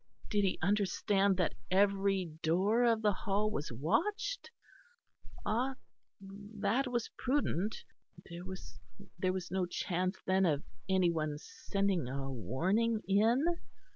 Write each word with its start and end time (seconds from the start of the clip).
Did 0.31 0.43
he 0.45 0.57
understand 0.63 1.37
that 1.37 1.53
every 1.69 2.25
door 2.41 2.85
of 2.85 3.03
the 3.03 3.13
Hall 3.13 3.51
was 3.51 3.71
watched? 3.71 4.49
Ah! 5.45 5.75
that 6.19 6.87
was 6.87 7.11
prudent; 7.19 7.75
there 8.27 8.43
was 8.43 9.51
no 9.51 9.67
chance 9.67 10.17
then 10.25 10.47
of 10.47 10.63
any 10.89 11.11
one 11.11 11.37
sending 11.37 12.07
a 12.07 12.31
warning 12.31 13.01
in? 13.07 13.45